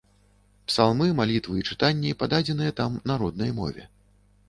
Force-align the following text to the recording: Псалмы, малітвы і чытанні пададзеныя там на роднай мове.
Псалмы, 0.69 1.09
малітвы 1.19 1.53
і 1.61 1.63
чытанні 1.69 2.17
пададзеныя 2.25 2.71
там 2.83 2.91
на 3.11 3.23
роднай 3.25 3.51
мове. 3.63 3.91